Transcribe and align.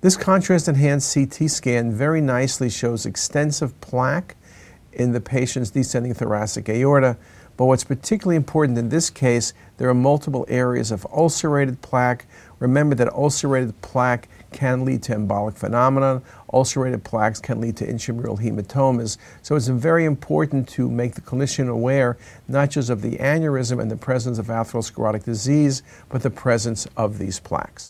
This 0.00 0.16
contrast 0.16 0.68
enhanced 0.68 1.12
CT 1.12 1.50
scan 1.50 1.90
very 1.90 2.20
nicely 2.20 2.70
shows 2.70 3.04
extensive 3.04 3.80
plaque 3.80 4.36
in 4.92 5.10
the 5.10 5.20
patient's 5.20 5.70
descending 5.70 6.14
thoracic 6.14 6.68
aorta. 6.68 7.16
But 7.56 7.64
what's 7.64 7.82
particularly 7.82 8.36
important 8.36 8.78
in 8.78 8.90
this 8.90 9.10
case, 9.10 9.52
there 9.76 9.88
are 9.88 9.94
multiple 9.94 10.46
areas 10.48 10.92
of 10.92 11.04
ulcerated 11.12 11.82
plaque. 11.82 12.26
Remember 12.60 12.94
that 12.94 13.12
ulcerated 13.12 13.80
plaque 13.82 14.28
can 14.52 14.84
lead 14.84 15.02
to 15.02 15.16
embolic 15.16 15.56
phenomena. 15.56 16.22
Ulcerated 16.52 17.02
plaques 17.02 17.40
can 17.40 17.60
lead 17.60 17.76
to 17.78 17.88
intramural 17.88 18.36
hematomas. 18.36 19.18
So 19.42 19.56
it's 19.56 19.66
very 19.66 20.04
important 20.04 20.68
to 20.68 20.88
make 20.88 21.16
the 21.16 21.22
clinician 21.22 21.68
aware 21.68 22.16
not 22.46 22.70
just 22.70 22.88
of 22.88 23.02
the 23.02 23.16
aneurysm 23.16 23.82
and 23.82 23.90
the 23.90 23.96
presence 23.96 24.38
of 24.38 24.46
atherosclerotic 24.46 25.24
disease, 25.24 25.82
but 26.08 26.22
the 26.22 26.30
presence 26.30 26.86
of 26.96 27.18
these 27.18 27.40
plaques. 27.40 27.86